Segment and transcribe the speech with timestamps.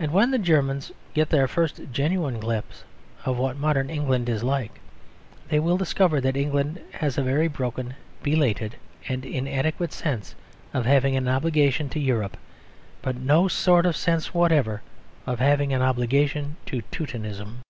[0.00, 2.82] And when the Germans get their first genuine glimpse
[3.24, 4.80] of what modern England is like
[5.48, 8.74] they will discover that England has a very broken, belated
[9.06, 10.34] and inadequate sense
[10.74, 12.36] of having an obligation to Europe,
[13.00, 14.82] but no sort of sense whatever
[15.24, 17.60] of having any obligation to Teutonism.